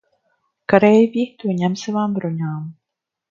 Kareivji 0.73 1.27
to 1.43 1.53
ņem 1.59 1.77
savām 1.83 2.17
bruņām. 2.17 2.67